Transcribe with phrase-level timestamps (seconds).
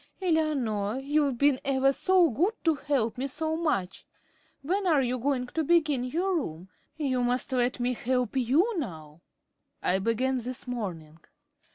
[0.19, 4.03] Eleanor, you've been ever so good to help me so much.
[4.63, 6.69] When are you going to begin your room?
[6.97, 9.21] You must let me help you now."
[9.83, 11.19] "I began this morning."